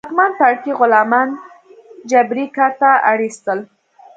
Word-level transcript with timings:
واکمن 0.03 0.31
پاړکي 0.39 0.71
غلامان 0.79 1.29
جبري 2.09 2.45
کار 2.57 2.71
ته 2.81 2.89
اړ 3.09 3.19
اېستل. 3.25 3.59